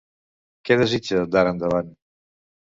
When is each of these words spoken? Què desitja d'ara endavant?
Què 0.69 0.77
desitja 0.79 1.21
d'ara 1.37 1.55
endavant? 1.59 1.95